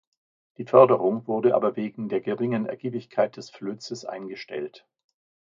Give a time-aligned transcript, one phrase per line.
[0.57, 4.83] Die Förderung wurde aber wegen der geringen Ergiebigkeit des Flözes eingestellt.